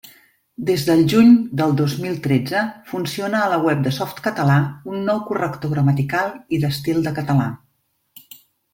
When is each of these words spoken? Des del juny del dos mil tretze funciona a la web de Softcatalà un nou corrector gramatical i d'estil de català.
Des 0.69 0.85
del 0.85 1.03
juny 1.11 1.35
del 1.61 1.75
dos 1.81 1.93
mil 2.05 2.15
tretze 2.23 2.63
funciona 2.95 3.43
a 3.43 3.51
la 3.53 3.61
web 3.67 3.85
de 3.89 3.93
Softcatalà 3.99 4.57
un 4.95 5.07
nou 5.13 5.23
corrector 5.31 5.77
gramatical 5.79 6.37
i 6.59 6.65
d'estil 6.67 7.09
de 7.09 7.19
català. 7.23 7.51